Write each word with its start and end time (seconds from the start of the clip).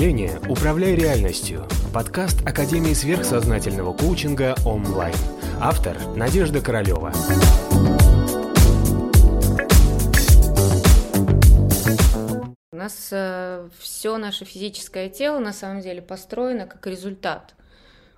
мышления 0.00 0.40
«Управляй 0.48 0.94
реальностью»– 0.94 1.68
подкаст 1.92 2.40
Академии 2.48 2.94
сверхсознательного 2.94 3.92
коучинга 3.92 4.54
онлайн. 4.64 5.14
Автор– 5.60 5.94
Надежда 6.16 6.62
Королева. 6.62 7.12
У 12.72 12.76
нас 12.76 13.10
э, 13.12 13.68
все 13.78 14.16
наше 14.16 14.46
физическое 14.46 15.10
тело 15.10 15.38
на 15.38 15.52
самом 15.52 15.82
деле 15.82 16.00
построено 16.00 16.66
как 16.66 16.86
результат 16.86 17.54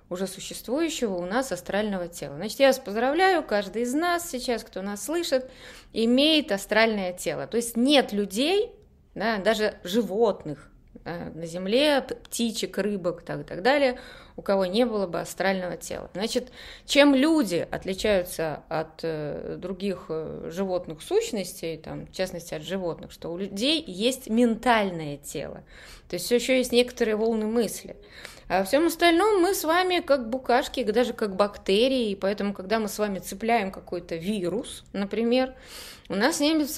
уже 0.09 0.25
существующего 0.25 1.15
у 1.15 1.25
нас 1.25 1.51
астрального 1.51 2.07
тела. 2.07 2.37
Значит, 2.37 2.61
я 2.61 2.67
вас 2.67 2.79
поздравляю, 2.79 3.43
каждый 3.43 3.81
из 3.81 3.93
нас 3.93 4.29
сейчас, 4.29 4.63
кто 4.63 4.81
нас 4.81 5.03
слышит, 5.03 5.51
имеет 5.91 6.53
астральное 6.53 7.11
тело. 7.11 7.45
То 7.45 7.57
есть 7.57 7.75
нет 7.75 8.13
людей, 8.13 8.71
да, 9.15 9.37
даже 9.39 9.73
животных 9.83 10.69
на 11.05 11.45
Земле, 11.45 12.01
птичек, 12.01 12.77
рыбок 12.77 13.21
так, 13.23 13.41
и 13.41 13.43
так 13.43 13.61
далее, 13.61 13.99
у 14.35 14.41
кого 14.41 14.65
не 14.65 14.85
было 14.85 15.05
бы 15.05 15.19
астрального 15.19 15.77
тела. 15.77 16.09
Значит, 16.13 16.51
чем 16.85 17.13
люди 17.13 17.67
отличаются 17.69 18.63
от 18.69 19.01
э, 19.03 19.57
других 19.59 20.05
э, 20.09 20.49
животных 20.51 21.01
сущностей, 21.01 21.77
там, 21.77 22.07
в 22.07 22.11
частности 22.11 22.53
от 22.53 22.63
животных, 22.63 23.11
что 23.11 23.31
у 23.31 23.37
людей 23.37 23.83
есть 23.85 24.29
ментальное 24.29 25.17
тело, 25.17 25.63
то 26.09 26.15
есть 26.15 26.29
еще 26.31 26.57
есть 26.57 26.71
некоторые 26.71 27.15
волны 27.15 27.45
мысли. 27.45 27.95
А 28.53 28.59
во 28.59 28.65
всем 28.65 28.85
остальном 28.85 29.41
мы 29.41 29.55
с 29.55 29.63
вами 29.63 29.99
как 29.99 30.29
букашки, 30.29 30.83
даже 30.83 31.13
как 31.13 31.35
бактерии, 31.35 32.11
и 32.11 32.15
поэтому, 32.15 32.53
когда 32.53 32.77
мы 32.77 32.87
с 32.87 32.99
вами 32.99 33.17
цепляем 33.17 33.71
какой-то 33.71 34.15
вирус, 34.15 34.83
например, 34.93 35.55
у 36.07 36.13
нас 36.13 36.39
немец, 36.39 36.75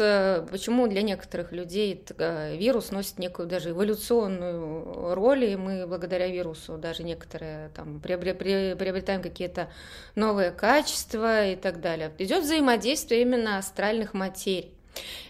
почему 0.49 0.87
для 0.87 1.01
некоторых 1.01 1.51
людей 1.51 2.01
э, 2.17 2.55
вирус 2.55 2.91
носит 2.91 3.19
некую 3.19 3.49
даже 3.49 3.71
эволюционную 3.71 5.15
роль, 5.15 5.43
и 5.43 5.57
мы 5.57 5.85
благодаря 5.85 6.27
вирусу 6.27 6.77
даже 6.77 7.03
некоторые 7.03 7.67
там 7.75 7.99
приобретаем 7.99 9.21
какие-то 9.21 9.67
новые 10.15 10.51
качества 10.51 11.45
и 11.45 11.57
так 11.57 11.81
далее. 11.81 12.09
Идет 12.19 12.43
взаимодействие 12.43 13.23
именно 13.23 13.57
астральных 13.57 14.13
материй. 14.13 14.71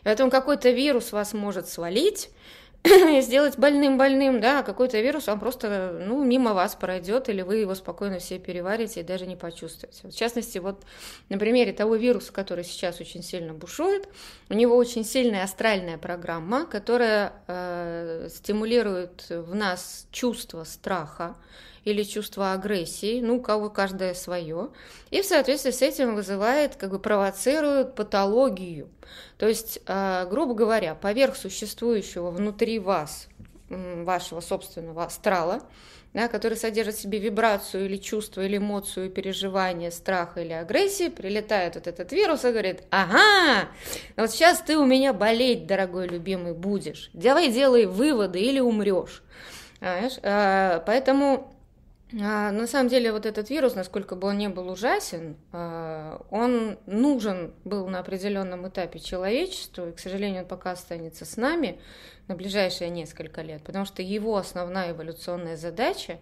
Поэтому 0.04 0.30
какой-то 0.30 0.70
вирус 0.70 1.12
вас 1.12 1.34
может 1.34 1.68
свалить, 1.68 2.30
сделать 3.22 3.58
больным-больным, 3.58 4.40
да, 4.40 4.64
какой-то 4.64 5.00
вирус, 5.02 5.28
он 5.28 5.40
просто, 5.40 6.00
ну, 6.06 6.24
мимо 6.24 6.54
вас 6.54 6.76
пройдет, 6.76 7.30
или 7.30 7.42
вы 7.42 7.58
его 7.58 7.76
спокойно 7.76 8.20
все 8.20 8.40
переварите 8.40 9.00
и 9.00 9.04
даже 9.04 9.26
не 9.26 9.36
почувствуете. 9.36 10.08
В 10.08 10.16
частности, 10.16 10.60
вот 10.60 10.84
на 11.30 11.38
примере 11.38 11.74
того 11.74 11.96
вируса, 11.96 12.32
который 12.32 12.64
сейчас 12.64 13.00
очень 13.00 13.24
сильно 13.24 13.54
бушует, 13.54 14.08
у 14.50 14.54
него 14.54 14.76
очень 14.76 15.04
сильная 15.04 15.44
астральная 15.44 15.98
программа, 15.98 16.66
которая 16.66 17.34
э, 17.48 18.30
стимулирует 18.30 19.26
в 19.30 19.56
нас 19.56 20.08
чувство 20.12 20.64
страха, 20.64 21.36
или 21.86 22.04
чувство 22.04 22.52
агрессии, 22.52 23.22
ну, 23.22 23.38
у 23.38 23.42
кого 23.42 23.70
каждое 23.70 24.14
свое, 24.16 24.70
и 25.12 25.22
в 25.22 25.26
соответствии 25.26 25.72
с 25.72 25.82
этим 25.82 26.16
вызывает, 26.16 26.76
как 26.76 26.90
бы 26.90 27.00
провоцирует 27.00 27.96
патологию. 27.96 28.90
То 29.38 29.48
есть, 29.48 29.80
э, 29.86 30.28
грубо 30.30 30.56
говоря, 30.56 30.96
поверх 30.96 31.38
существующего 31.38 32.32
внутри 32.32 32.80
вас, 32.80 33.28
вашего 33.70 34.42
собственного 34.42 35.06
астрала, 35.06 35.62
да, 36.14 36.28
который 36.28 36.58
содержит 36.58 36.96
в 36.96 37.02
себе 37.02 37.20
вибрацию 37.20 37.86
или 37.86 37.98
чувство, 37.98 38.42
или 38.42 38.58
эмоцию, 38.58 39.10
переживание, 39.10 39.92
страха 39.92 40.42
или 40.42 40.54
агрессии, 40.54 41.10
прилетает 41.10 41.76
вот 41.76 41.88
этот 41.88 42.12
вирус 42.14 42.46
и 42.46 42.52
говорит, 42.52 42.84
ага, 42.90 43.68
вот 44.16 44.32
сейчас 44.32 44.62
ты 44.62 44.78
у 44.78 44.86
меня 44.86 45.14
болеть, 45.14 45.68
дорогой 45.68 46.08
любимый, 46.08 46.54
будешь. 46.54 47.10
Давай 47.14 47.52
делай 47.52 47.86
выводы 47.86 48.40
или 48.40 48.60
умрешь. 48.60 49.24
Э, 49.82 50.80
поэтому 50.86 51.52
а, 51.52 51.55
на 52.12 52.68
самом 52.68 52.90
деле 52.90 53.12
вот 53.12 53.26
этот 53.26 53.50
вирус, 53.50 53.74
насколько 53.74 54.16
бы 54.16 54.28
он 54.28 54.38
не 54.38 54.48
был 54.48 54.70
ужасен, 54.70 55.38
а, 55.52 56.24
он 56.30 56.78
нужен 56.86 57.54
был 57.64 57.88
на 57.88 58.00
определенном 58.00 58.68
этапе 58.68 59.00
человечеству, 59.00 59.88
и, 59.88 59.92
к 59.92 60.00
сожалению, 60.00 60.44
он 60.44 60.48
пока 60.48 60.72
останется 60.72 61.26
с 61.26 61.36
нами 61.36 61.80
на 62.28 62.36
ближайшие 62.36 62.90
несколько 62.92 63.42
лет, 63.42 63.64
потому 63.64 63.86
что 63.86 64.04
его 64.04 64.38
основная 64.38 64.92
эволюционная 64.92 65.58
задача 65.58 66.20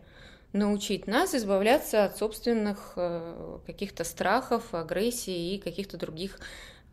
научить 0.53 1.05
нас 1.05 1.35
избавляться 1.35 2.05
от 2.05 2.17
собственных 2.17 2.93
э, 2.95 3.59
каких-то 3.65 4.03
страхов, 4.03 4.73
агрессии 4.73 5.55
и 5.55 5.59
каких-то 5.59 5.97
других 5.97 6.39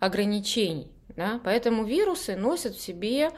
ограничений. 0.00 0.90
Да? 1.14 1.40
Поэтому 1.44 1.84
вирусы 1.84 2.36
носят 2.36 2.74
в 2.74 2.80
себе 2.80 3.28
а, 3.28 3.32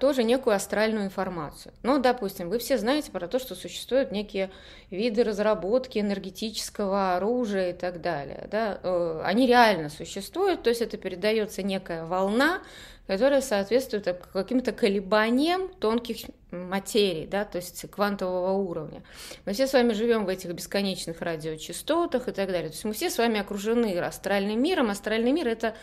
тоже 0.00 0.22
некую 0.22 0.54
астральную 0.54 1.06
информацию. 1.06 1.72
Ну, 1.82 1.98
допустим, 1.98 2.50
вы 2.50 2.58
все 2.58 2.76
знаете 2.76 3.10
про 3.10 3.26
то, 3.26 3.38
что 3.38 3.54
существуют 3.54 4.12
некие 4.12 4.50
виды 4.90 5.24
разработки 5.24 5.98
энергетического 5.98 7.16
оружия 7.16 7.70
и 7.70 7.72
так 7.72 8.02
далее. 8.02 8.48
Да? 8.50 8.78
Э, 8.82 9.22
они 9.24 9.46
реально 9.46 9.88
существуют, 9.88 10.62
то 10.62 10.68
есть 10.68 10.82
это 10.82 10.98
передается 10.98 11.62
некая 11.62 12.04
волна, 12.04 12.60
которая 13.06 13.40
соответствует 13.40 14.06
каким-то 14.32 14.72
колебаниям 14.72 15.68
тонких 15.68 16.26
материй, 16.50 17.26
да, 17.26 17.44
то 17.44 17.56
есть 17.56 17.88
квантового 17.90 18.52
уровня. 18.52 19.02
Мы 19.44 19.52
все 19.52 19.66
с 19.66 19.72
вами 19.72 19.92
живем 19.92 20.24
в 20.24 20.28
этих 20.28 20.52
бесконечных 20.52 21.20
радиочастотах 21.20 22.28
и 22.28 22.32
так 22.32 22.48
далее. 22.48 22.68
То 22.68 22.74
есть 22.74 22.84
мы 22.84 22.92
все 22.92 23.10
с 23.10 23.18
вами 23.18 23.40
окружены 23.40 23.96
астральным 23.98 24.60
миром. 24.60 24.90
Астральный 24.90 25.32
мир 25.32 25.48
это 25.48 25.68
а, 25.68 25.74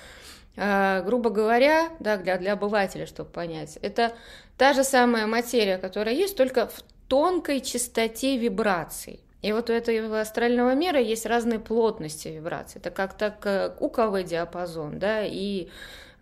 грубо 0.56 1.30
говоря, 1.30 1.90
да, 2.00 2.18
для, 2.18 2.38
для 2.38 2.54
обывателя, 2.54 3.06
чтобы 3.06 3.30
понять, 3.30 3.78
это 3.82 4.14
та 4.58 4.74
же 4.74 4.84
самая 4.84 5.26
материя, 5.28 5.78
которая 5.78 6.14
есть, 6.16 6.38
только 6.38 6.68
в 6.68 6.82
тонкой 7.08 7.62
частоте 7.62 8.38
вибраций. 8.38 9.20
И 9.44 9.52
вот 9.52 9.70
у 9.70 9.74
этого 9.74 10.22
астрального 10.22 10.74
мира 10.74 11.00
есть 11.00 11.26
разные 11.26 11.60
плотности 11.60 12.30
вибраций. 12.30 12.80
Это 12.80 12.92
как 12.92 13.18
так 13.18 13.76
УКВ 13.82 14.24
диапазон, 14.24 15.00
да, 15.00 15.26
и 15.26 15.64
э, 15.64 16.13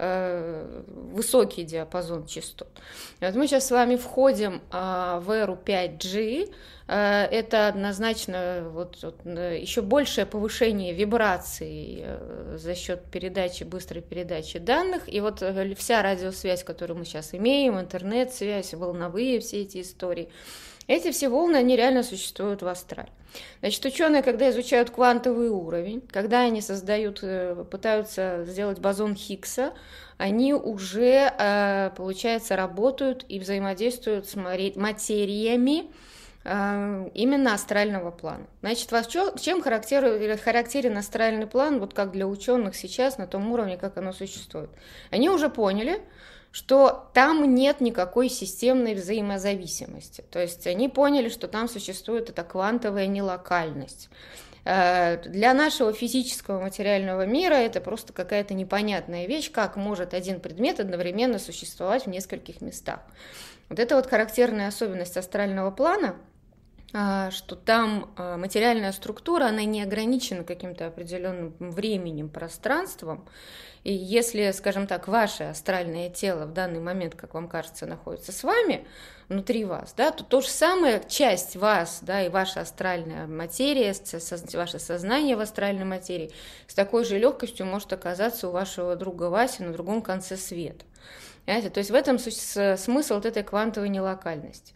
высокий 0.88 1.64
диапазон 1.64 2.26
частот. 2.26 2.68
Вот 3.20 3.36
мы 3.36 3.48
сейчас 3.48 3.68
с 3.68 3.72
вами 3.72 3.96
входим 3.96 4.62
э, 4.72 5.20
в 5.22 5.30
эру 5.32 5.58
5G, 5.64 6.50
Э, 6.92 7.24
это 7.32 7.70
однозначно 7.70 8.70
вот, 8.70 9.00
вот, 9.02 9.16
э, 9.24 9.60
еще 9.62 9.82
большее 9.82 10.26
повышение 10.26 10.94
вибраций 10.94 12.02
э, 12.04 12.58
за 12.58 12.76
счет 12.76 13.06
передачи, 13.06 13.64
быстрой 13.64 14.02
передачи 14.02 14.60
данных. 14.60 15.04
И 15.08 15.22
вот 15.22 15.42
вся 15.78 16.02
радиосвязь, 16.02 16.66
которую 16.66 17.00
мы 17.00 17.06
сейчас 17.06 17.34
имеем, 17.34 17.80
интернет-связь, 17.80 18.74
волновые 18.74 19.40
все 19.40 19.62
эти 19.62 19.82
истории, 19.82 20.28
эти 20.92 21.12
все 21.12 21.30
волны, 21.30 21.58
они 21.58 21.76
реально 21.76 22.04
существуют 22.04 22.62
в 22.62 22.68
астрале. 22.68 23.10
Значит, 23.62 23.86
ученые, 23.86 24.24
когда 24.24 24.50
изучают 24.50 24.90
квантовый 24.90 25.50
уровень, 25.50 26.02
когда 26.12 26.42
они 26.42 26.62
создают, 26.62 27.24
пытаются 27.70 28.44
сделать 28.46 28.80
бозон 28.80 29.16
Хиггса, 29.16 29.74
они 30.18 30.54
уже, 30.54 31.32
получается, 31.96 32.58
работают 32.58 33.26
и 33.30 33.40
взаимодействуют 33.40 34.28
с 34.28 34.36
материями, 34.36 35.90
Э, 36.44 37.08
именно 37.14 37.54
астрального 37.54 38.10
плана. 38.10 38.48
Значит, 38.62 38.92
вас 38.92 39.08
чем 39.08 39.62
характерен, 39.62 40.38
характерен 40.40 40.98
астральный 40.98 41.46
план, 41.46 41.80
вот 41.80 41.94
как 41.94 42.12
для 42.12 42.28
ученых 42.28 42.76
сейчас, 42.76 43.20
на 43.20 43.28
том 43.28 43.52
уровне, 43.52 43.78
как 43.78 43.98
оно 43.98 44.12
существует? 44.12 44.72
Они 45.12 45.30
уже 45.30 45.50
поняли, 45.50 46.02
что 46.52 47.10
там 47.14 47.56
нет 47.56 47.80
никакой 47.82 48.30
системной 48.30 48.94
взаимозависимости. 48.94 50.24
То 50.30 50.40
есть 50.40 50.68
они 50.68 50.90
поняли, 50.90 51.30
что 51.30 51.48
там 51.48 51.70
существует 51.70 52.30
эта 52.30 52.44
квантовая 52.44 53.08
нелокальность. 53.08 54.10
Э, 54.64 55.18
для 55.24 55.54
нашего 55.54 55.94
физического 55.94 56.62
материального 56.62 57.26
мира 57.26 57.56
это 57.56 57.80
просто 57.82 58.14
какая-то 58.14 58.54
непонятная 58.54 59.28
вещь, 59.28 59.52
как 59.52 59.76
может 59.76 60.14
один 60.14 60.40
предмет 60.40 60.80
одновременно 60.80 61.40
существовать 61.40 62.06
в 62.06 62.10
нескольких 62.10 62.62
местах. 62.62 63.00
Вот 63.70 63.80
это 63.80 63.96
вот 63.96 64.08
характерная 64.08 64.68
особенность 64.68 65.18
астрального 65.18 65.72
плана– 65.72 66.16
что 67.32 67.56
там 67.56 68.12
а, 68.18 68.38
материальная 68.38 68.92
структура, 68.92 69.46
она 69.46 69.64
не 69.64 69.82
ограничена 69.82 70.44
каким-то 70.44 70.88
определенным 70.88 71.56
временем, 71.60 72.28
пространством. 72.30 73.26
И 73.84 73.94
если, 73.94 74.52
скажем 74.52 74.86
так, 74.86 75.08
ваше 75.08 75.46
астральное 75.46 76.10
тело 76.10 76.46
в 76.46 76.54
данный 76.54 76.80
момент, 76.80 77.16
как 77.16 77.34
вам 77.34 77.48
кажется, 77.48 77.86
находится 77.86 78.32
с 78.32 78.44
вами, 78.44 78.86
внутри 79.28 79.64
вас, 79.66 79.94
да, 79.96 80.12
то 80.12 80.24
то 80.24 80.42
же 80.42 80.50
самое, 80.50 81.02
часть 81.08 81.56
вас, 81.56 82.00
да, 82.02 82.22
и 82.22 82.30
ваша 82.30 82.62
астральная 82.62 83.26
материя, 83.26 83.96
ваше 84.54 84.78
сознание 84.78 85.36
в 85.36 85.40
астральной 85.40 85.86
материи 85.86 86.32
с 86.68 86.74
такой 86.74 87.06
же 87.06 87.18
легкостью 87.18 87.66
может 87.66 87.92
оказаться 87.94 88.50
у 88.50 88.52
вашего 88.52 88.96
друга 88.96 89.30
Васи 89.30 89.64
на 89.64 89.72
другом 89.72 90.02
конце 90.02 90.36
света. 90.38 90.86
Понимаете? 91.46 91.70
То 91.70 91.80
есть 91.80 91.90
в 91.90 91.96
этом 91.96 92.20
смысл 92.20 93.16
вот 93.16 93.26
этой 93.26 93.44
квантовой 93.44 93.90
нелокальности. 93.90 94.74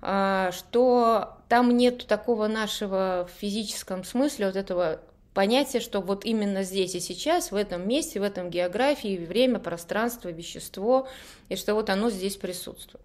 А, 0.00 0.52
что 0.52 1.36
там 1.48 1.76
нет 1.76 2.06
такого 2.06 2.46
нашего 2.46 3.28
в 3.28 3.40
физическом 3.40 4.04
смысле 4.04 4.46
вот 4.46 4.56
этого 4.56 5.00
понятие, 5.34 5.80
что 5.80 6.00
вот 6.00 6.24
именно 6.24 6.64
здесь 6.64 6.96
и 6.96 7.00
сейчас, 7.00 7.52
в 7.52 7.54
этом 7.54 7.86
месте, 7.86 8.18
в 8.18 8.24
этом 8.24 8.50
географии, 8.50 9.24
время, 9.24 9.60
пространство, 9.60 10.30
вещество, 10.30 11.06
и 11.48 11.56
что 11.56 11.74
вот 11.74 11.90
оно 11.90 12.10
здесь 12.10 12.36
присутствует. 12.36 13.04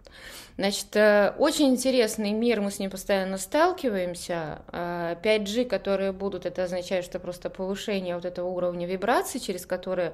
Значит, 0.58 0.96
э, 0.96 1.34
очень 1.38 1.70
интересный 1.70 2.32
мир, 2.32 2.62
мы 2.62 2.72
с 2.72 2.80
ним 2.80 2.90
постоянно 2.90 3.38
сталкиваемся. 3.38 4.62
5G, 4.72 5.62
э, 5.62 5.66
которые 5.66 6.12
будут, 6.12 6.46
это 6.46 6.64
означает, 6.64 7.06
что 7.06 7.20
просто 7.20 7.50
повышение 7.50 8.16
вот 8.16 8.26
этого 8.26 8.48
уровня 8.48 8.88
вибраций, 8.88 9.40
через 9.40 9.66
которые 9.66 10.14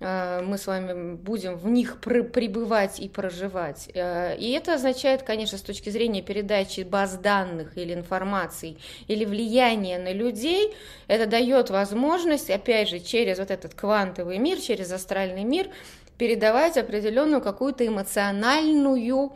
мы 0.00 0.58
с 0.58 0.66
вами 0.66 1.14
будем 1.14 1.56
в 1.56 1.66
них 1.68 2.00
пребывать 2.00 3.00
и 3.00 3.08
проживать. 3.08 3.88
И 3.94 4.58
это 4.58 4.74
означает, 4.74 5.22
конечно, 5.22 5.56
с 5.56 5.62
точки 5.62 5.88
зрения 5.88 6.20
передачи 6.20 6.80
баз 6.80 7.16
данных 7.16 7.78
или 7.78 7.94
информации, 7.94 8.76
или 9.06 9.24
влияния 9.24 9.98
на 9.98 10.12
людей, 10.12 10.74
это 11.06 11.26
дает 11.26 11.70
возможность, 11.70 12.50
опять 12.50 12.88
же, 12.88 12.98
через 12.98 13.38
вот 13.38 13.50
этот 13.50 13.74
квантовый 13.74 14.38
мир, 14.38 14.58
через 14.58 14.90
астральный 14.92 15.44
мир, 15.44 15.70
передавать 16.18 16.76
определенную 16.76 17.40
какую-то 17.40 17.86
эмоциональную 17.86 19.32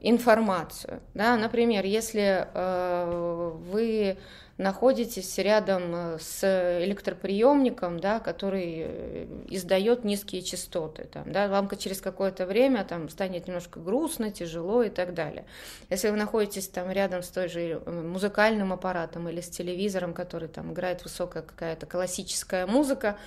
информацию. 0.00 1.00
Да? 1.14 1.36
Например, 1.36 1.84
если 1.84 2.46
э, 2.52 3.52
вы 3.70 4.16
находитесь 4.58 5.36
рядом 5.36 5.94
э, 5.94 6.18
с 6.18 6.42
электроприемником, 6.82 8.00
да, 8.00 8.20
который 8.20 8.84
э, 8.86 9.26
издает 9.48 10.04
низкие 10.04 10.40
частоты. 10.42 11.04
Там, 11.04 11.30
да, 11.30 11.48
вам 11.48 11.68
через 11.76 12.00
какое-то 12.00 12.46
время 12.46 12.84
там, 12.84 13.10
станет 13.10 13.46
немножко 13.46 13.80
грустно, 13.80 14.30
тяжело 14.30 14.82
и 14.82 14.88
так 14.88 15.12
далее. 15.12 15.44
Если 15.90 16.08
вы 16.08 16.16
находитесь 16.16 16.68
там 16.68 16.90
рядом 16.90 17.22
с 17.22 17.28
той 17.28 17.48
же 17.48 17.82
э, 17.84 17.90
музыкальным 17.90 18.72
аппаратом 18.72 19.28
или 19.28 19.42
с 19.42 19.50
телевизором, 19.50 20.14
который 20.14 20.48
там 20.48 20.72
играет 20.72 21.04
высокая 21.04 21.42
какая-то 21.42 21.84
классическая 21.84 22.66
музыка, 22.66 23.18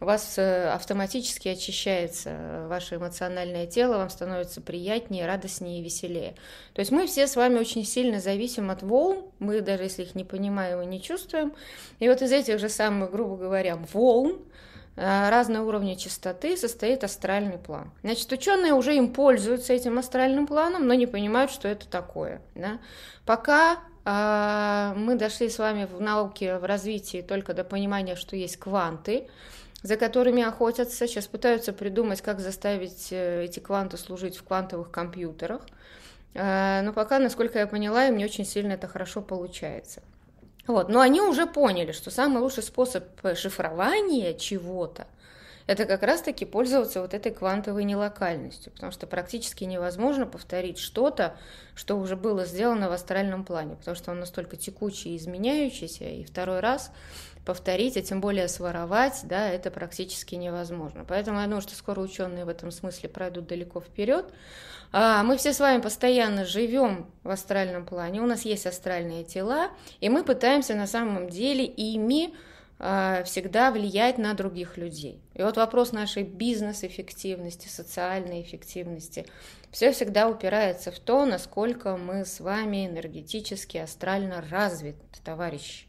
у 0.00 0.06
вас 0.06 0.38
автоматически 0.38 1.48
очищается 1.48 2.66
ваше 2.68 2.96
эмоциональное 2.96 3.66
тело, 3.66 3.98
вам 3.98 4.10
становится 4.10 4.60
приятнее, 4.60 5.26
радостнее 5.26 5.80
и 5.80 5.84
веселее. 5.84 6.34
То 6.72 6.80
есть 6.80 6.90
мы 6.90 7.06
все 7.06 7.26
с 7.26 7.36
вами 7.36 7.58
очень 7.58 7.84
сильно 7.84 8.20
зависим 8.20 8.70
от 8.70 8.82
волн, 8.82 9.26
мы 9.38 9.60
даже 9.60 9.84
если 9.84 10.02
их 10.02 10.14
не 10.14 10.24
понимаем, 10.24 10.77
его 10.78 10.88
не 10.88 11.00
чувствуем. 11.02 11.52
И 11.98 12.08
вот 12.08 12.22
из 12.22 12.32
этих 12.32 12.58
же 12.58 12.68
самых, 12.68 13.10
грубо 13.10 13.36
говоря, 13.36 13.76
волн, 13.92 14.38
э, 14.96 15.30
разного 15.30 15.68
уровня 15.68 15.96
частоты 15.96 16.56
состоит 16.56 17.04
астральный 17.04 17.58
план. 17.58 17.90
Значит, 18.02 18.30
ученые 18.32 18.72
уже 18.72 18.96
им 18.96 19.12
пользуются 19.12 19.72
этим 19.72 19.98
астральным 19.98 20.46
планом, 20.46 20.86
но 20.86 20.94
не 20.94 21.06
понимают, 21.06 21.50
что 21.50 21.68
это 21.68 21.88
такое. 21.88 22.40
Да? 22.54 22.78
Пока 23.24 23.78
э, 24.04 24.94
мы 24.96 25.16
дошли 25.16 25.48
с 25.48 25.58
вами 25.58 25.84
в 25.84 26.00
науке, 26.00 26.58
в 26.58 26.64
развитии 26.64 27.22
только 27.22 27.54
до 27.54 27.64
понимания, 27.64 28.16
что 28.16 28.36
есть 28.36 28.56
кванты, 28.56 29.28
за 29.82 29.96
которыми 29.96 30.42
охотятся, 30.42 31.06
сейчас 31.06 31.26
пытаются 31.26 31.72
придумать, 31.72 32.20
как 32.20 32.40
заставить 32.40 33.08
э, 33.12 33.44
эти 33.44 33.60
кванты 33.60 33.96
служить 33.96 34.36
в 34.36 34.44
квантовых 34.44 34.90
компьютерах. 34.90 35.62
Но 36.34 36.92
пока, 36.94 37.18
насколько 37.18 37.58
я 37.58 37.66
поняла, 37.66 38.06
им 38.06 38.18
не 38.18 38.24
очень 38.24 38.44
сильно 38.44 38.74
это 38.74 38.86
хорошо 38.86 39.22
получается. 39.22 40.02
Вот. 40.68 40.88
Но 40.88 41.00
они 41.00 41.20
уже 41.20 41.46
поняли, 41.46 41.90
что 41.90 42.12
самый 42.12 42.40
лучший 42.40 42.62
способ 42.62 43.04
шифрования 43.34 44.34
чего-то 44.34 45.08
это 45.68 45.84
как 45.84 46.02
раз-таки 46.02 46.46
пользоваться 46.46 47.02
вот 47.02 47.12
этой 47.12 47.30
квантовой 47.30 47.84
нелокальностью, 47.84 48.72
потому 48.72 48.90
что 48.90 49.06
практически 49.06 49.64
невозможно 49.64 50.24
повторить 50.24 50.78
что-то, 50.78 51.36
что 51.74 51.98
уже 51.98 52.16
было 52.16 52.46
сделано 52.46 52.88
в 52.88 52.92
астральном 52.92 53.44
плане, 53.44 53.76
потому 53.76 53.94
что 53.94 54.10
он 54.10 54.18
настолько 54.18 54.56
текучий 54.56 55.12
и 55.12 55.18
изменяющийся, 55.18 56.04
и 56.04 56.24
второй 56.24 56.60
раз 56.60 56.90
повторить, 57.48 57.96
а 57.96 58.02
тем 58.02 58.20
более 58.20 58.46
своровать, 58.46 59.20
да, 59.24 59.48
это 59.48 59.70
практически 59.70 60.34
невозможно. 60.34 61.06
Поэтому 61.08 61.40
я 61.40 61.46
думаю, 61.46 61.62
что 61.62 61.74
скоро 61.74 61.98
ученые 61.98 62.44
в 62.44 62.50
этом 62.50 62.70
смысле 62.70 63.08
пройдут 63.08 63.46
далеко 63.46 63.80
вперед. 63.80 64.26
А, 64.92 65.22
мы 65.22 65.38
все 65.38 65.54
с 65.54 65.58
вами 65.58 65.80
постоянно 65.80 66.44
живем 66.44 67.10
в 67.22 67.30
астральном 67.30 67.86
плане, 67.86 68.20
у 68.20 68.26
нас 68.26 68.44
есть 68.44 68.66
астральные 68.66 69.24
тела, 69.24 69.70
и 69.98 70.10
мы 70.10 70.24
пытаемся 70.24 70.74
на 70.74 70.86
самом 70.86 71.30
деле 71.30 71.64
ими 71.64 72.34
а, 72.78 73.22
всегда 73.22 73.70
влиять 73.70 74.18
на 74.18 74.34
других 74.34 74.76
людей. 74.76 75.18
И 75.32 75.40
вот 75.40 75.56
вопрос 75.56 75.92
нашей 75.92 76.24
бизнес-эффективности, 76.24 77.66
социальной 77.68 78.42
эффективности, 78.42 79.24
все 79.70 79.92
всегда 79.92 80.28
упирается 80.28 80.90
в 80.90 80.98
то, 80.98 81.24
насколько 81.24 81.96
мы 81.96 82.26
с 82.26 82.40
вами 82.40 82.86
энергетически, 82.86 83.78
астрально 83.78 84.44
развит, 84.50 84.96
товарищи. 85.24 85.86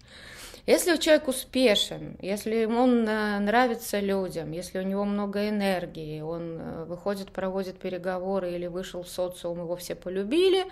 Если 0.66 0.96
человек 0.98 1.28
успешен, 1.28 2.18
если 2.22 2.66
он 2.66 3.08
э, 3.08 3.40
нравится 3.40 4.00
людям, 4.00 4.52
если 4.52 4.80
у 4.80 4.84
него 4.84 5.06
много 5.06 5.50
энергии, 5.50 6.22
он 6.22 6.58
э, 6.60 6.86
выходит, 6.86 7.32
проводит 7.32 7.80
переговоры 7.80 8.52
или 8.52 8.68
вышел 8.68 9.04
в 9.04 9.10
социум, 9.10 9.60
его 9.60 9.76
все 9.76 9.96
полюбили, 9.96 10.66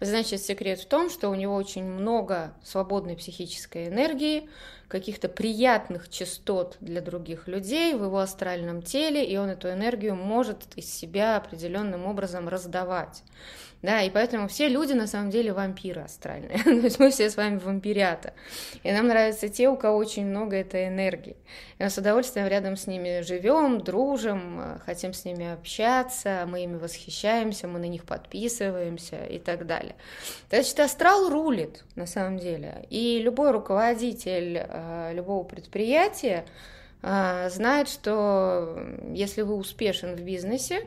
значит 0.00 0.40
секрет 0.40 0.80
в 0.80 0.86
том, 0.86 1.10
что 1.10 1.28
у 1.28 1.34
него 1.34 1.54
очень 1.54 1.84
много 1.84 2.54
свободной 2.62 3.16
психической 3.16 3.88
энергии, 3.88 4.48
каких-то 4.94 5.28
приятных 5.28 6.08
частот 6.08 6.76
для 6.78 7.00
других 7.00 7.48
людей 7.48 7.94
в 7.94 8.04
его 8.04 8.20
астральном 8.20 8.80
теле, 8.80 9.24
и 9.24 9.36
он 9.36 9.48
эту 9.48 9.68
энергию 9.68 10.14
может 10.14 10.58
из 10.76 10.88
себя 10.88 11.36
определенным 11.36 12.06
образом 12.06 12.48
раздавать. 12.48 13.24
Да, 13.84 14.00
и 14.00 14.08
поэтому 14.08 14.48
все 14.48 14.68
люди 14.68 14.94
на 14.94 15.06
самом 15.06 15.28
деле 15.28 15.52
вампиры 15.52 16.00
астральные. 16.00 16.58
То 16.64 16.70
есть 16.70 16.98
мы 16.98 17.10
все 17.10 17.28
с 17.28 17.36
вами 17.36 17.58
вампирята. 17.58 18.32
И 18.82 18.90
нам 18.90 19.08
нравятся 19.08 19.50
те, 19.50 19.68
у 19.68 19.76
кого 19.76 19.98
очень 19.98 20.24
много 20.24 20.56
этой 20.56 20.88
энергии. 20.88 21.36
И 21.78 21.82
мы 21.82 21.90
с 21.90 21.98
удовольствием 21.98 22.46
рядом 22.46 22.76
с 22.76 22.86
ними 22.86 23.20
живем, 23.20 23.82
дружим, 23.82 24.80
хотим 24.86 25.12
с 25.12 25.26
ними 25.26 25.52
общаться, 25.52 26.46
мы 26.48 26.64
ими 26.64 26.78
восхищаемся, 26.78 27.68
мы 27.68 27.78
на 27.78 27.84
них 27.84 28.04
подписываемся 28.04 29.22
и 29.26 29.38
так 29.38 29.66
далее. 29.66 29.96
Значит, 30.48 30.80
астрал 30.80 31.28
рулит 31.28 31.84
на 31.94 32.06
самом 32.06 32.38
деле. 32.38 32.86
И 32.88 33.20
любой 33.22 33.50
руководитель 33.50 34.64
э, 34.66 34.83
любого 35.12 35.44
предприятия 35.44 36.44
э, 37.02 37.48
знает, 37.50 37.88
что 37.88 38.86
если 39.12 39.42
вы 39.42 39.54
успешен 39.56 40.16
в 40.16 40.20
бизнесе, 40.20 40.86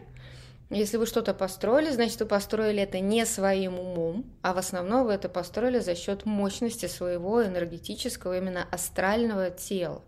если 0.70 0.98
вы 0.98 1.06
что-то 1.06 1.34
построили, 1.34 1.92
значит, 1.92 2.20
вы 2.20 2.26
построили 2.26 2.84
это 2.84 3.00
не 3.00 3.26
своим 3.26 3.80
умом, 3.80 4.26
а 4.42 4.54
в 4.54 4.58
основном 4.58 5.06
вы 5.06 5.14
это 5.14 5.30
построили 5.30 5.80
за 5.80 5.96
счет 5.96 6.26
мощности 6.26 6.88
своего 6.88 7.44
энергетического, 7.46 8.38
именно 8.38 8.68
астрального 8.70 9.50
тела. 9.50 10.02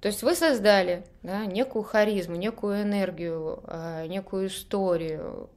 То 0.00 0.08
есть 0.08 0.24
вы 0.24 0.34
создали 0.34 1.04
да, 1.22 1.46
некую 1.46 1.84
харизму, 1.84 2.34
некую 2.34 2.82
энергию, 2.82 3.62
а, 3.64 4.04
некую 4.08 4.48
историю, 4.48 5.48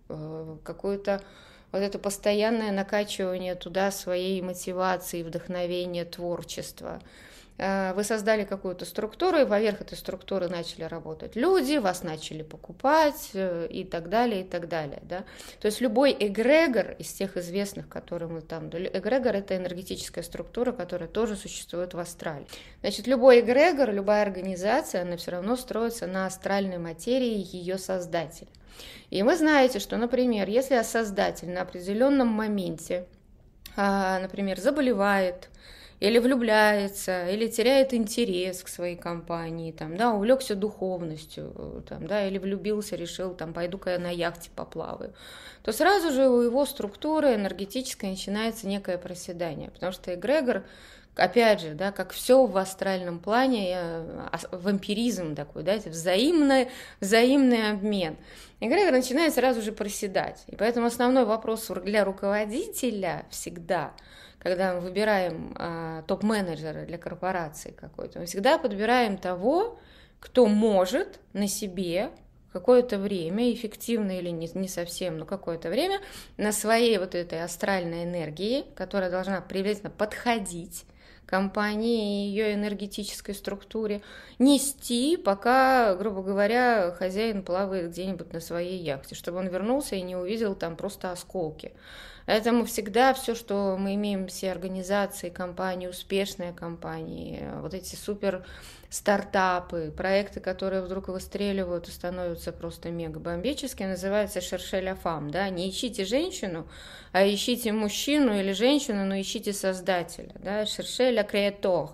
какую-то 0.63 1.23
вот 1.71 1.79
это 1.79 1.97
постоянное 1.97 2.71
накачивание 2.71 3.55
туда 3.55 3.89
своей 3.89 4.39
мотивации, 4.43 5.23
вдохновения, 5.23 6.05
творчества– 6.05 7.01
Э, 7.11 7.34
вы 7.57 8.03
создали 8.03 8.43
какую-то 8.43 8.83
структуру, 8.83 9.37
и 9.37 9.45
поверх 9.45 9.79
этой 9.81 9.97
структуры 9.97 10.49
начали 10.49 10.83
работать 10.83 11.37
люди, 11.37 11.77
вас 11.77 12.03
начали 12.03 12.43
покупать 12.43 13.29
э, 13.33 13.67
и 13.69 13.85
так 13.85 14.09
далее, 14.09 14.41
и 14.41 14.43
так 14.43 14.67
далее. 14.67 14.99
Да? 15.03 15.23
То 15.61 15.67
есть 15.67 15.79
любой 15.79 16.15
эгрегор 16.19 16.91
из 16.99 17.13
тех 17.13 17.37
известных, 17.37 17.87
которые 17.87 18.29
мы 18.29 18.41
там... 18.41 18.67
Эгрегор— 18.69 19.35
это 19.35 19.55
энергетическая 19.55 20.23
структура, 20.23 20.73
которая 20.73 21.07
тоже 21.07 21.37
существует 21.37 21.93
в 21.93 21.99
астрале. 21.99 22.45
Значит, 22.81 23.07
любой 23.07 23.39
эгрегор, 23.39 23.91
любая 23.91 24.23
организация, 24.23 25.03
она 25.03 25.15
все 25.15 25.31
равно 25.31 25.55
строится 25.55 26.07
на 26.07 26.25
астральной 26.25 26.77
материи 26.77 27.47
ее 27.55 27.77
создателя. 27.77 28.49
И 29.09 29.23
вы 29.23 29.37
знаете, 29.37 29.79
что, 29.79 29.95
например, 29.95 30.49
если 30.49 30.81
создатель 30.83 31.49
на 31.49 31.61
определенном 31.61 32.27
моменте, 32.27 33.05
а, 33.77 34.19
например, 34.19 34.59
заболевает, 34.59 35.49
или 36.05 36.19
влюбляется, 36.19 37.27
или 37.29 37.47
теряет 37.47 37.93
интерес 37.93 38.61
к 38.61 38.67
своей 38.67 38.95
компании, 38.95 39.71
там, 39.71 39.97
да, 39.97 40.13
увлекся 40.13 40.53
духовностью, 40.55 41.83
там, 41.89 42.05
да, 42.05 42.27
или 42.27 42.37
влюбился, 42.37 42.95
решил, 42.95 43.33
там, 43.33 43.53
пойду-ка 43.53 43.91
я 43.91 43.99
на 43.99 44.11
яхте 44.11 44.51
поплаваю, 44.55 45.15
то 45.63 45.71
сразу 45.71 46.11
же 46.11 46.29
у 46.29 46.41
его 46.41 46.65
структуры 46.67 47.33
энергетической 47.33 48.11
начинается 48.11 48.67
некое 48.67 48.99
проседание, 48.99 49.71
потому 49.71 49.91
что 49.91 50.13
эгрегор 50.13 50.63
опять 51.15 51.61
же, 51.61 51.73
да, 51.73 51.91
как 51.91 52.11
все 52.11 52.45
в 52.45 52.55
астральном 52.55 53.19
плане, 53.19 53.75
а, 53.75 54.37
вампиризм 54.51 55.33
такой, 55.33 55.63
да, 55.63 55.77
взаимный, 55.77 56.69
взаимный 56.99 57.71
обмен. 57.71 58.17
Эгрегор 58.59 58.91
начинает 58.91 59.33
сразу 59.33 59.61
же 59.61 59.71
проседать. 59.71 60.43
И 60.47 60.55
поэтому 60.55 60.87
основной 60.87 61.25
вопрос 61.25 61.71
для 61.83 62.05
руководителя 62.05 63.25
всегда– 63.31 63.93
когда 64.45 64.75
мы 64.75 64.81
выбираем 64.81 65.55
а, 65.55 66.03
топ-менеджера 66.03 66.85
для 66.85 66.99
корпорации 66.99 67.71
какой-то, 67.71 68.19
мы 68.19 68.27
всегда 68.27 68.59
подбираем 68.59 69.17
того, 69.17 69.79
кто 70.19 70.45
может 70.45 71.19
на 71.33 71.47
себе 71.47 72.11
какое-то 72.53 72.99
время, 72.99 73.51
эффективно 73.51 74.19
или 74.19 74.29
не, 74.29 74.47
не 74.53 74.67
совсем, 74.67 75.17
но 75.17 75.25
какое-то 75.25 75.69
время, 75.69 75.99
на 76.37 76.51
своей 76.51 76.99
вот 76.99 77.15
этой 77.15 77.43
астральной 77.43 78.03
энергии, 78.03 78.65
которая 78.75 79.09
должна 79.09 79.41
приблизительно 79.41 79.89
подходить 79.89 80.85
компании 81.25 82.27
и 82.27 82.29
ее 82.29 82.53
энергетической 82.53 83.33
структуре, 83.33 84.03
нести, 84.37 85.17
пока, 85.17 85.95
грубо 85.95 86.21
говоря, 86.21 86.91
хозяин 86.91 87.41
плавает 87.41 87.89
где-нибудь 87.89 88.31
на 88.31 88.39
своей 88.39 88.77
яхте, 88.77 89.15
чтобы 89.15 89.39
он 89.39 89.47
вернулся 89.47 89.95
и 89.95 90.03
не 90.03 90.15
увидел 90.15 90.53
там 90.53 90.75
просто 90.75 91.11
осколки. 91.11 91.73
Поэтому 92.25 92.65
всегда 92.65 93.13
все, 93.13 93.35
что 93.35 93.77
мы 93.77 93.95
имеем, 93.95 94.27
все 94.27 94.51
организации, 94.51 95.29
компании, 95.29 95.87
успешные 95.87 96.53
компании, 96.53 97.43
вот 97.61 97.73
эти 97.73 97.95
супер 97.95 98.45
стартапы, 98.89 99.93
проекты, 99.95 100.39
которые 100.39 100.81
вдруг 100.81 101.09
выстреливают 101.09 101.87
и 101.87 101.91
становятся 101.91 102.51
просто 102.51 102.89
мега 102.89 103.19
бомбическими, 103.19 103.87
называется 103.87 104.41
шершеля 104.41 104.95
фам, 104.95 105.29
да, 105.29 105.49
не 105.49 105.69
ищите 105.69 106.05
женщину, 106.05 106.67
а 107.11 107.27
ищите 107.27 107.71
мужчину 107.73 108.39
или 108.39 108.53
женщину, 108.53 109.05
но 109.05 109.19
ищите 109.19 109.53
создателя, 109.53 110.31
да, 110.39 110.65
шершеля 110.65 111.23
креатор, 111.23 111.91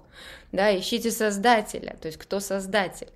да, 0.51 0.77
ищите 0.77 1.12
создателя, 1.12 1.96
то 2.01 2.08
есть 2.08 2.17
кто 2.17 2.39
создатель. 2.39 3.10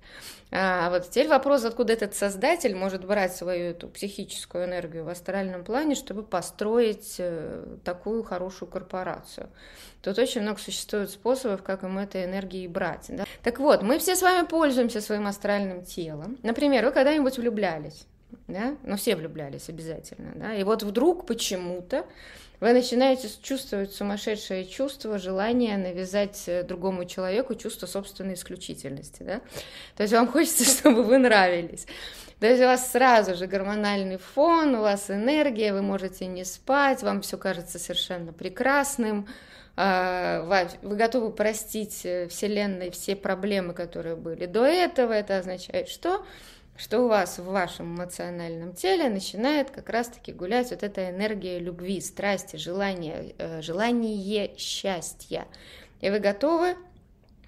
А 0.52 0.90
вот 0.90 1.10
теперь 1.10 1.28
вопрос, 1.28 1.64
откуда 1.64 1.92
этот 1.92 2.14
создатель 2.14 2.74
может 2.74 3.04
брать 3.04 3.34
свою 3.34 3.70
эту 3.70 3.88
психическую 3.88 4.64
энергию 4.64 5.04
в 5.04 5.08
астральном 5.08 5.64
плане, 5.64 5.96
чтобы 5.96 6.22
построить 6.22 7.16
э, 7.18 7.64
такую 7.84 8.22
хорошую 8.22 8.70
корпорацию. 8.70 9.48
Тут 10.02 10.18
очень 10.18 10.42
много 10.42 10.60
существует 10.60 11.10
способов, 11.10 11.64
как 11.64 11.82
им 11.82 11.98
этой 11.98 12.24
энергии 12.24 12.68
брать. 12.68 13.06
Да? 13.08 13.24
Так 13.42 13.58
вот, 13.58 13.82
мы 13.82 13.98
все 13.98 14.14
с 14.14 14.22
вами 14.22 14.46
пользуемся 14.46 15.00
своим 15.00 15.26
астральным 15.26 15.84
телом. 15.84 16.38
Например, 16.44 16.84
вы 16.84 16.92
когда-нибудь 16.92 17.38
влюблялись? 17.38 18.06
Да? 18.46 18.76
Ну, 18.84 18.96
все 18.96 19.16
влюблялись 19.16 19.68
обязательно. 19.68 20.30
Да? 20.36 20.54
И 20.54 20.62
вот 20.62 20.84
вдруг 20.84 21.26
почему-то 21.26 22.06
вы 22.60 22.72
начинаете 22.72 23.28
чувствовать 23.42 23.92
сумасшедшее 23.92 24.66
чувство, 24.66 25.18
желание 25.18 25.76
навязать 25.76 26.44
э, 26.46 26.62
другому 26.62 27.04
человеку 27.04 27.54
чувство 27.54 27.86
собственной 27.86 28.34
исключительности, 28.34 29.22
да? 29.22 29.40
То 29.96 30.02
есть 30.02 30.12
вам 30.14 30.26
хочется, 30.32 30.64
чтобы 30.64 31.02
вы 31.02 31.18
нравились. 31.18 31.86
То 32.40 32.46
есть 32.46 32.62
у 32.62 32.66
вас 32.66 32.92
сразу 32.92 33.34
же 33.34 33.46
гормональный 33.46 34.18
фон, 34.18 34.74
у 34.74 34.82
вас 34.82 35.10
энергия, 35.10 35.72
вы 35.72 35.82
можете 35.82 36.26
не 36.26 36.44
спать, 36.44 37.02
вам 37.02 37.22
все 37.22 37.38
кажется 37.38 37.78
совершенно 37.78 38.32
прекрасным, 38.32 39.26
а, 39.78 40.68
вы 40.82 40.96
готовы 40.96 41.30
простить 41.30 42.00
э, 42.04 42.28
Вселенной 42.28 42.90
все 42.90 43.14
проблемы, 43.14 43.74
которые 43.74 44.16
были 44.16 44.46
до 44.46 44.64
этого. 44.64 45.12
Это 45.12 45.38
означает 45.38 45.88
что? 45.88 46.24
Что 46.76 47.00
у 47.00 47.08
вас 47.08 47.38
в 47.38 47.44
вашем 47.44 47.96
эмоциональном 47.96 48.74
теле 48.74 49.08
начинает 49.08 49.70
как 49.70 49.88
раз-таки 49.88 50.32
гулять 50.32 50.70
вот 50.70 50.82
эта 50.82 51.10
энергия 51.10 51.58
любви, 51.58 52.00
страсти, 52.00 52.56
желания, 52.56 53.34
э, 53.38 53.62
желание 53.62 54.56
счастья. 54.58 55.46
И 56.00 56.10
вы 56.10 56.18
готовы 56.18 56.76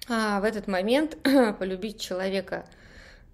а, 0.09 0.39
в 0.39 0.43
этот 0.43 0.67
момент 0.67 1.17
полюбить 1.59 2.01
человека 2.01 2.65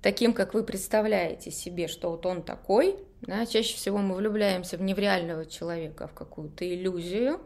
таким, 0.01 0.33
как 0.33 0.53
вы 0.53 0.63
представляете 0.63 1.49
себе, 1.49 1.87
что 1.87 2.11
вот 2.11 2.25
он 2.25 2.43
такой. 2.43 2.97
Да? 3.21 3.45
Чаще 3.45 3.75
всего 3.75 3.99
мы 3.99 4.15
влюбляемся 4.15 4.77
в 4.77 4.81
нереального 4.81 5.45
человека, 5.45 6.07
в 6.07 6.13
какую-то 6.13 6.67
иллюзию, 6.67 7.39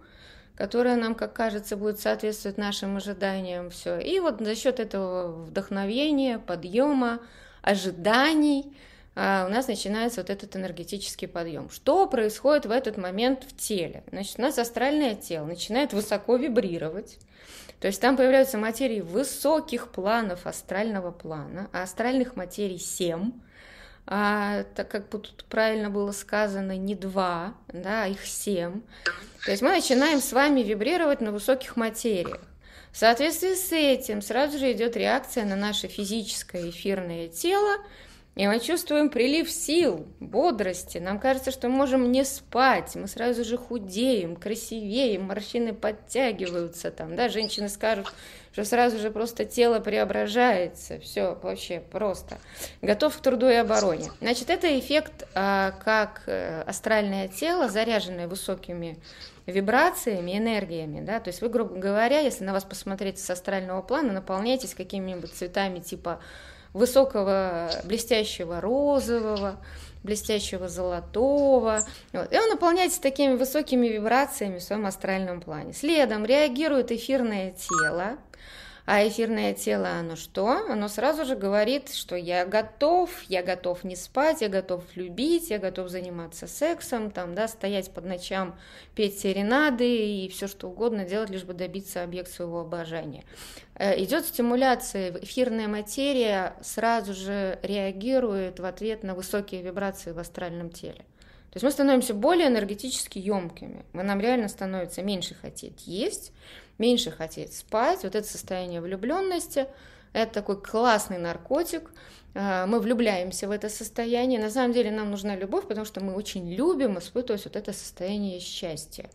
которая 0.55 0.95
нам, 0.95 1.13
как 1.13 1.33
кажется, 1.33 1.77
будет 1.77 1.99
соответствовать 1.99 2.57
нашим 2.57 2.97
ожиданиям. 2.97 3.69
Все. 3.69 3.99
И 3.99 4.19
вот 4.19 4.41
за 4.41 4.55
счет 4.55 4.79
этого 4.79 5.31
вдохновения, 5.45 6.39
подъема, 6.39 7.19
ожиданий, 7.61 8.75
а, 9.15 9.45
у 9.47 9.51
нас 9.51 9.67
начинается 9.67 10.21
вот 10.21 10.29
этот 10.29 10.55
энергетический 10.55 11.27
подъем. 11.27 11.69
Что 11.69 12.07
происходит 12.07 12.65
в 12.65 12.71
этот 12.71 12.97
момент 12.97 13.43
в 13.43 13.55
теле? 13.55 14.03
Значит, 14.11 14.39
у 14.39 14.41
нас 14.41 14.57
астральное 14.57 15.15
тело 15.15 15.45
начинает 15.45 15.93
высоко 15.93 16.37
вибрировать, 16.37 17.17
то 17.79 17.87
есть 17.87 18.01
там 18.01 18.17
появляются 18.17 18.57
материи 18.57 18.99
высоких 18.99 19.89
планов 19.89 20.45
астрального 20.45 21.11
плана, 21.11 21.69
а 21.71 21.83
астральных 21.83 22.35
материй 22.35 22.77
7, 22.77 23.31
а, 24.05 24.63
так 24.75 24.89
как 24.89 25.07
тут 25.07 25.45
правильно 25.49 25.89
было 25.89 26.11
сказано, 26.11 26.75
не 26.75 26.95
два, 26.95 27.53
да, 27.67 28.03
а 28.03 28.07
их 28.07 28.25
семь. 28.25 28.81
То 29.45 29.51
есть 29.51 29.61
мы 29.61 29.69
начинаем 29.69 30.19
с 30.19 30.33
вами 30.33 30.61
вибрировать 30.61 31.21
на 31.21 31.31
высоких 31.31 31.77
материях. 31.77 32.41
В 32.91 32.97
соответствии 32.97 33.53
с 33.53 33.71
этим 33.71 34.21
сразу 34.21 34.57
же 34.57 34.71
идет 34.71 34.97
реакция 34.97 35.45
на 35.45 35.55
наше 35.55 35.87
физическое 35.87 36.69
эфирное 36.69 37.27
тело, 37.27 37.77
и 38.35 38.47
мы 38.47 38.59
чувствуем 38.59 39.09
прилив 39.09 39.51
сил, 39.51 40.07
бодрости. 40.19 40.97
Нам 40.97 41.19
кажется, 41.19 41.51
что 41.51 41.67
мы 41.67 41.75
можем 41.75 42.11
не 42.11 42.23
спать, 42.23 42.95
мы 42.95 43.07
сразу 43.07 43.43
же 43.43 43.57
худеем, 43.57 44.35
красивеем, 44.35 45.23
морщины 45.23 45.73
подтягиваются 45.73 46.91
там, 46.91 47.15
да, 47.15 47.27
женщины 47.27 47.67
скажут, 47.67 48.07
что 48.53 48.63
сразу 48.63 48.97
же 48.97 49.11
просто 49.11 49.45
тело 49.45 49.79
преображается, 49.79 50.99
все 50.99 51.37
вообще 51.41 51.81
просто. 51.81 52.37
Готов 52.81 53.17
к 53.17 53.21
труду 53.21 53.49
и 53.49 53.55
обороне. 53.55 54.09
Значит, 54.21 54.49
это 54.49 54.79
эффект 54.79 55.27
а, 55.35 55.71
как 55.83 56.23
э, 56.27 56.61
астральное 56.61 57.27
тело, 57.27 57.67
заряженное 57.67 58.27
высокими 58.27 58.97
вибрациями, 59.45 60.37
энергиями, 60.37 61.01
да, 61.01 61.19
то 61.19 61.29
есть 61.29 61.41
вы, 61.41 61.49
грубо 61.49 61.75
говоря, 61.75 62.19
если 62.19 62.43
на 62.43 62.53
вас 62.53 62.63
посмотреть 62.63 63.19
с 63.19 63.29
астрального 63.29 63.81
плана, 63.81 64.13
наполняетесь 64.13 64.75
какими-нибудь 64.75 65.33
цветами 65.33 65.79
типа 65.79 66.21
высокого 66.73 67.69
блестящего 67.83 68.61
розового, 68.61 69.57
блестящего 70.03 70.69
золотого. 70.69 71.81
Вот. 72.13 72.31
И 72.31 72.37
он 72.37 72.49
наполняется 72.49 73.01
такими 73.01 73.35
высокими 73.35 73.87
вибрациями 73.87 74.59
в 74.59 74.63
своем 74.63 74.85
астральном 74.85 75.41
плане. 75.41 75.73
Следом 75.73 76.25
реагирует 76.25 76.91
эфирное 76.91 77.51
тело, 77.51 78.17
а 78.91 79.07
эфирное 79.07 79.53
тело, 79.53 79.87
оно 79.99 80.15
что? 80.15 80.47
Оно 80.67 80.87
сразу 80.87 81.23
же 81.23 81.35
говорит, 81.35 81.93
что 81.93 82.15
я 82.15 82.43
готов, 82.43 83.11
я 83.27 83.43
готов 83.43 83.83
не 83.83 83.95
спать, 83.95 84.41
я 84.41 84.49
готов 84.49 84.83
любить, 84.95 85.51
я 85.51 85.59
готов 85.59 85.89
заниматься 85.89 86.47
сексом, 86.47 87.11
там, 87.11 87.35
да, 87.35 87.47
стоять 87.47 87.91
под 87.91 88.05
ночам, 88.05 88.57
петь 88.95 89.19
серенады 89.19 89.85
и 89.85 90.27
все 90.29 90.47
что 90.47 90.69
угодно 90.69 91.05
делать, 91.05 91.29
лишь 91.29 91.43
бы 91.43 91.53
добиться 91.53 92.01
объекта 92.01 92.33
своего 92.33 92.61
обожания. 92.61 93.25
Э, 93.75 93.95
идет 94.03 94.25
стимуляция, 94.25 95.15
эфирная 95.21 95.67
материя 95.67 96.55
сразу 96.63 97.13
же 97.13 97.59
реагирует 97.61 98.59
в 98.59 98.65
ответ 98.65 99.03
на 99.03 99.13
высокие 99.13 99.61
вибрации 99.61 100.13
в 100.13 100.17
астральном 100.17 100.71
теле. 100.71 101.05
То 101.51 101.57
есть 101.57 101.63
мы 101.63 101.69
становимся 101.69 102.15
более 102.15 102.47
энергетически 102.47 103.19
емкими. 103.19 103.85
Мы 103.93 104.01
нам 104.01 104.19
реально 104.19 104.47
становится 104.47 105.03
меньше 105.03 105.35
хотеть 105.35 105.85
есть, 105.85 106.31
меньше 106.79 107.11
хотеть 107.11 107.53
спать. 107.53 108.03
Вот 108.03 108.15
это 108.15 108.27
состояние 108.27 108.81
влюбленности– 108.81 109.67
это 110.13 110.33
такой 110.33 110.59
классный 110.61 111.19
наркотик. 111.19 111.91
А, 112.33 112.65
мы 112.65 112.79
влюбляемся 112.79 113.47
в 113.47 113.51
это 113.51 113.69
состояние. 113.69 114.39
На 114.39 114.49
самом 114.49 114.73
деле 114.73 114.89
нам 114.89 115.11
нужна 115.11 115.35
любовь, 115.35 115.67
потому 115.67 115.85
что 115.85 116.03
мы 116.03 116.15
очень 116.15 116.51
любим 116.51 116.97
испытывать 116.97 117.45
вот 117.45 117.55
это 117.55 117.73
состояние 117.73 118.39
счастья. 118.39 119.09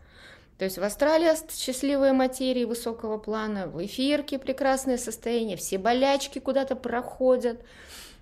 То 0.59 0.65
есть 0.65 0.79
в 0.79 0.85
Австралии 0.85 1.31
счастливые 1.51 2.13
материи 2.13 2.65
высокого 2.65 3.19
плана, 3.19 3.67
в 3.67 3.85
эфирке 3.85 4.39
прекрасное 4.39 4.99
состояние, 4.99 5.57
все 5.57 5.79
болячки 5.79 6.39
куда-то 6.39 6.77
проходят– 6.77 7.61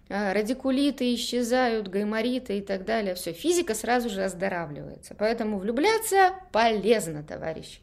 а, 0.09 0.35
радикулиты 0.35 1.15
исчезают, 1.15 1.89
гаймориты 1.89 2.59
и 2.59 2.61
так 2.61 2.85
далее. 2.85 3.15
Все, 3.15 3.33
физика 3.33 3.75
сразу 3.75 4.11
же 4.11 4.23
оздоравливается. 4.23 5.15
Поэтому 5.19 5.59
влюбляться 5.59 6.35
полезно, 6.53 7.23
товарищ. 7.23 7.81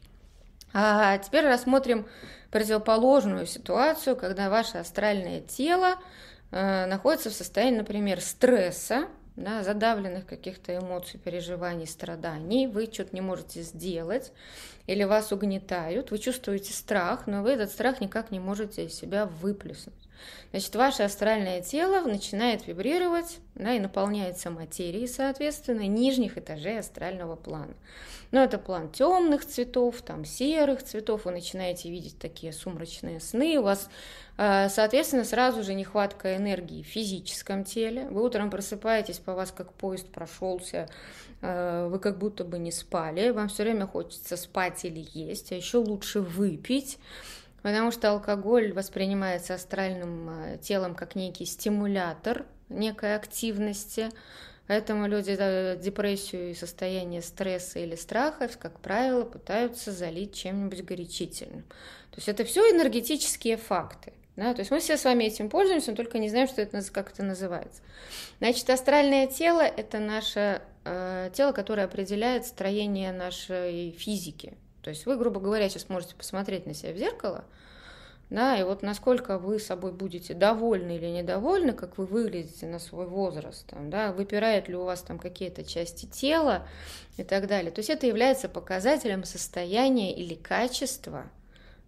А 0.74 1.18
теперь 1.18 1.46
рассмотрим 1.46 2.06
противоположную 2.52 3.46
ситуацию, 3.46 4.16
когда 4.16 4.50
ваше 4.50 4.78
астральное 4.78 5.42
тело 5.42 5.96
э, 6.52 6.86
находится 6.86 7.30
в 7.30 7.34
состоянии, 7.34 7.80
например, 7.80 8.22
стресса, 8.22 9.08
да, 9.36 9.64
задавленных 9.64 10.26
каких-то 10.26 10.78
эмоций, 10.78 11.20
переживаний, 11.20 11.88
страданий, 11.88 12.68
вы 12.68 12.90
что-то 12.92 13.16
не 13.16 13.22
можете 13.22 13.62
сделать, 13.62 14.34
или 14.86 15.04
вас 15.04 15.32
угнетают, 15.32 16.12
вы 16.12 16.18
чувствуете 16.18 16.74
страх, 16.74 17.26
но 17.26 17.42
вы 17.42 17.52
этот 17.52 17.72
страх 17.72 18.02
никак 18.02 18.32
не 18.32 18.40
можете 18.40 18.86
из 18.86 18.94
себя 18.94 19.26
выплеснуть. 19.26 20.09
Значит, 20.52 20.76
ваше 20.76 21.04
астральное 21.04 21.62
тело 21.62 22.02
начинает 22.08 22.66
вибрировать 22.66 23.38
да, 23.56 23.74
и 23.74 23.80
наполняется 23.80 24.50
материей, 24.50 25.08
соответственно, 25.08 25.88
нижних 25.88 26.38
этажей 26.38 26.80
астрального 26.80 27.36
плана. 27.36 27.76
Но 28.32 28.44
это 28.44 28.58
план 28.58 28.90
темных 28.90 29.46
цветов, 29.46 30.02
там 30.02 30.24
серых 30.24 30.84
цветов, 30.84 31.26
вы 31.26 31.32
начинаете 31.32 31.90
видеть 31.90 32.20
такие 32.20 32.54
сумрачные 32.54 33.20
сны, 33.20 33.58
у 33.58 33.64
вас, 33.64 33.90
э, 34.38 34.70
соответственно, 34.70 35.24
сразу 35.24 35.64
же 35.64 35.74
нехватка 35.74 36.36
энергии 36.36 36.84
в 36.84 36.88
физическом 36.88 37.64
теле, 37.64 38.08
вы 38.10 38.24
утром 38.24 38.50
просыпаетесь, 38.50 39.18
по 39.18 39.34
вас 39.34 39.52
как 39.52 39.74
поезд 39.74 40.10
прошелся, 40.10 40.90
э, 41.42 41.88
вы 41.92 42.00
как 42.00 42.20
будто 42.20 42.44
бы 42.44 42.60
не 42.60 42.72
спали, 42.72 43.32
вам 43.32 43.50
все 43.50 43.64
время 43.64 43.88
хочется 43.88 44.38
спать 44.38 44.86
или 44.86 45.08
есть, 45.14 45.52
а 45.52 45.56
еще 45.56 45.78
лучше 45.78 46.22
выпить, 46.22 47.00
Потому 47.62 47.92
что 47.92 48.12
алкоголь 48.12 48.74
воспринимается 48.74 49.56
астральным 49.56 50.30
э, 50.30 50.58
телом 50.60 50.96
как 50.96 51.16
некий 51.16 51.46
стимулятор 51.46 52.46
некой 52.70 53.16
активности. 53.16 54.10
Поэтому 54.68 55.08
люди 55.08 55.36
депрессию 55.78 56.52
и 56.52 56.54
состояние 56.54 57.22
стресса 57.24 57.80
или 57.80 57.96
страха, 57.96 58.50
как 58.60 58.80
правило, 58.80 59.26
пытаются 59.26 59.92
залить 59.92 60.36
чем-нибудь 60.36 60.84
горячительным. 60.84 61.64
То 62.12 62.18
есть 62.18 62.30
это 62.30 62.44
все 62.44 62.62
энергетические 62.72 63.58
факты. 63.58 64.14
Да? 64.36 64.54
То 64.54 64.60
есть 64.60 64.72
мы 64.72 64.80
все 64.80 64.96
с 64.96 65.04
вами 65.04 65.26
этим 65.26 65.50
пользуемся, 65.50 65.92
но 65.92 65.98
только 65.98 66.18
не 66.18 66.30
знаем, 66.30 66.48
что 66.48 66.62
это, 66.62 66.82
как 66.92 67.12
это 67.12 67.24
называется. 67.24 67.82
Значит, 68.40 68.70
астральное 68.70 69.28
тело– 69.28 69.62
это 69.62 70.00
наше 70.00 70.62
э, 70.86 71.30
тело, 71.34 71.52
которое 71.52 71.84
определяет 71.84 72.46
строение 72.46 73.12
нашей 73.12 73.92
физики. 73.92 74.54
То 74.82 74.90
есть 74.90 75.06
вы, 75.06 75.18
грубо 75.18 75.40
говоря, 75.40 75.70
сейчас 75.70 75.90
можете 75.90 76.16
посмотреть 76.16 76.66
на 76.66 76.74
себя 76.74 76.94
в 76.94 76.98
зеркало– 76.98 77.46
да, 78.30 78.56
и 78.58 78.64
вот 78.64 78.84
насколько 78.84 79.40
вы 79.40 79.58
собой 79.58 79.92
будете 79.92 80.36
довольны 80.36 80.98
или 80.98 81.08
недовольны, 81.08 81.74
как 81.74 81.98
вы 81.98 82.06
выглядите 82.06 82.68
на 82.68 82.78
свой 82.78 83.08
возраст, 83.08 83.66
там, 83.66 83.90
да, 83.90 84.12
выпирают 84.12 84.68
ли 84.68 84.76
у 84.76 84.84
вас 84.84 85.02
там 85.02 85.18
какие-то 85.18 85.64
части 85.64 86.06
тела 86.06 86.68
и 87.18 87.24
так 87.24 87.48
далее. 87.48 87.72
То 87.72 87.80
есть 87.80 87.90
это 87.90 88.06
является 88.06 88.48
показателем 88.48 89.24
состояния 89.24 90.14
или 90.14 90.36
качества 90.36 91.26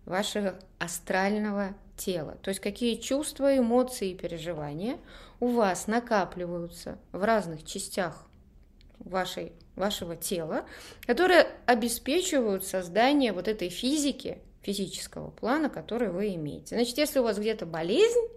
вашего 0.05 0.55
астрального 0.79 1.75
тела. 1.95 2.37
То 2.41 2.49
есть 2.49 2.59
какие 2.59 2.95
чувства, 2.95 3.55
эмоции 3.55 4.09
и 4.09 4.15
переживания 4.15 4.97
у 5.39 5.49
вас 5.49 5.85
накапливаются 5.85 6.97
в 7.11 7.23
разных 7.23 7.63
частях 7.65 8.25
вашей, 8.97 9.53
вашего 9.75 10.15
тела, 10.15 10.65
которые 11.05 11.47
обеспечивают 11.65 12.65
создание 12.65 13.33
вот 13.33 13.47
этой 13.47 13.69
физики, 13.69 14.39
физического 14.61 15.31
плана, 15.31 15.69
который 15.69 16.09
вы 16.09 16.35
имеете. 16.35 16.75
Значит, 16.75 16.97
если 16.97 17.19
у 17.19 17.23
вас 17.23 17.37
где-то 17.37 17.65
болезнь, 17.65 18.27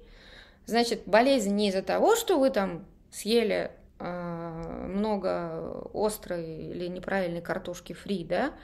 значит, 0.67 1.03
болезнь 1.07 1.55
не 1.55 1.69
из-за 1.69 1.83
того, 1.83 2.17
что 2.17 2.39
вы 2.39 2.51
там 2.51 2.87
съели 3.11 3.71
э, 3.99 4.87
много 4.89 5.89
острой 5.93 6.71
или 6.71 6.87
неправильной 6.87 7.43
картошки 7.43 7.93
фри, 7.93 8.25
да, 8.25 8.55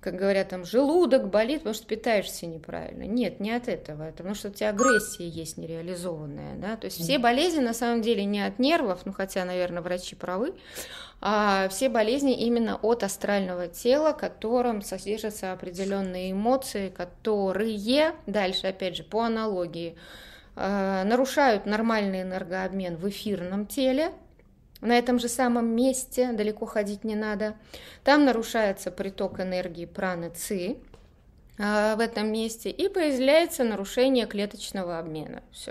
как 0.00 0.14
говорят, 0.14 0.48
там 0.48 0.64
желудок 0.64 1.28
болит, 1.28 1.58
потому 1.58 1.74
что 1.74 1.86
питаешься 1.86 2.46
неправильно. 2.46 3.02
Нет, 3.02 3.38
не 3.38 3.50
от 3.50 3.68
этого. 3.68 4.04
Это 4.04 4.18
потому 4.18 4.34
что 4.34 4.48
у 4.48 4.50
тебя 4.50 4.70
агрессия 4.70 5.28
есть 5.28 5.58
нереализованная. 5.58 6.56
Да? 6.56 6.76
То 6.76 6.86
есть 6.86 6.98
все 6.98 7.18
болезни 7.18 7.60
на 7.60 7.74
самом 7.74 8.00
деле 8.00 8.24
не 8.24 8.40
от 8.40 8.58
нервов, 8.58 9.04
ну 9.04 9.12
хотя, 9.12 9.44
наверное, 9.44 9.82
врачи 9.82 10.16
правы, 10.16 10.54
а 11.20 11.68
все 11.68 11.88
болезни 11.88 12.34
именно 12.34 12.76
от 12.76 13.02
астрального 13.02 13.68
тела, 13.68 14.12
которым 14.12 14.82
содержатся 14.82 15.52
определенные 15.52 16.32
эмоции, 16.32 16.88
которые, 16.88 18.14
дальше, 18.26 18.68
опять 18.68 18.96
же, 18.96 19.04
по 19.04 19.22
аналогии, 19.22 19.96
э, 20.56 21.02
нарушают 21.04 21.66
нормальный 21.66 22.22
энергообмен 22.22 22.96
в 22.96 23.08
эфирном 23.08 23.66
теле, 23.66 24.12
на 24.80 24.96
этом 24.96 25.18
же 25.18 25.28
самом 25.28 25.68
месте, 25.68 26.32
далеко 26.32 26.66
ходить 26.66 27.04
не 27.04 27.14
надо. 27.14 27.54
Там 28.02 28.24
нарушается 28.24 28.90
приток 28.90 29.40
энергии 29.40 29.84
праны 29.84 30.30
ЦИ 30.30 30.78
а, 31.58 31.96
в 31.96 32.00
этом 32.00 32.32
месте 32.32 32.70
и 32.70 32.88
появляется 32.88 33.64
нарушение 33.64 34.26
клеточного 34.26 34.98
обмена. 34.98 35.42
Все. 35.52 35.70